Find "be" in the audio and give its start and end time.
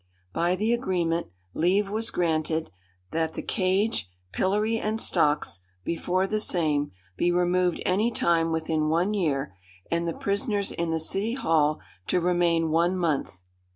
7.17-7.31